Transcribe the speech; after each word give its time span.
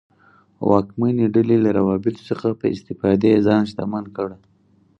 واکمنې 0.69 1.25
ډلې 1.35 1.57
له 1.65 1.69
روابطو 1.79 2.21
څخه 2.29 2.47
په 2.59 2.65
استفادې 2.75 3.31
ځان 3.47 3.61
شتمن 3.71 4.05
کړ. 4.15 4.29